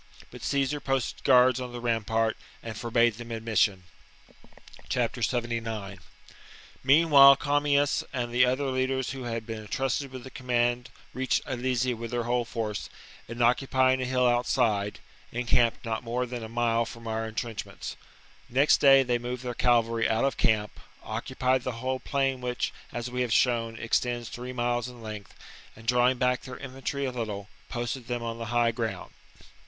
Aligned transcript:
But 0.31 0.41
Caesar 0.41 0.79
posted 0.79 1.23
guards 1.23 1.61
on 1.61 1.73
the 1.73 1.79
rampart, 1.79 2.35
and 2.63 2.75
forbade 2.75 3.17
them 3.19 3.29
admission. 3.31 3.83
79. 4.89 5.99
Meanwhile 6.83 7.35
Commius 7.35 8.03
and 8.11 8.33
the 8.33 8.43
other 8.43 8.65
leaders 8.71 9.13
Arrival 9.13 9.19
of 9.19 9.25
who 9.27 9.33
had 9.35 9.45
been 9.45 9.59
entrusted 9.61 10.09
with 10.11 10.23
the 10.23 10.31
command 10.31 10.85
of^relS?^ 10.85 10.91
reached 11.13 11.41
Alesia 11.45 11.95
with 11.95 12.09
their 12.09 12.23
whole 12.23 12.45
force, 12.45 12.89
and, 13.27 13.43
occupy 13.43 13.93
ing 13.93 14.01
a 14.01 14.05
hill 14.05 14.25
outside,^ 14.27 14.97
encamped 15.31 15.85
not 15.85 16.03
more 16.03 16.25
than 16.25 16.43
a 16.43 16.49
mile 16.49 16.83
from 16.83 17.05
our 17.05 17.27
entrenchments. 17.27 17.95
Next 18.49 18.77
day 18.77 19.03
they 19.03 19.19
moved 19.19 19.43
their 19.43 19.53
cavalry 19.53 20.09
out 20.09 20.25
of 20.25 20.35
camp, 20.35 20.79
occupied 21.03 21.61
the 21.61 21.73
whole 21.73 21.99
plain 21.99 22.41
which, 22.41 22.73
as 22.91 23.11
we 23.11 23.21
have 23.21 23.31
shown, 23.31 23.77
extends 23.77 24.29
three 24.29 24.51
miles 24.51 24.87
in 24.89 25.03
length, 25.03 25.35
and, 25.75 25.85
drawing 25.87 26.17
back 26.17 26.41
their 26.41 26.57
infantry 26.57 27.05
a 27.05 27.11
little, 27.11 27.49
posted 27.69 28.07
them 28.07 28.23
on 28.23 28.39
the 28.39 28.45
high 28.45 28.71
ground. 28.71 29.11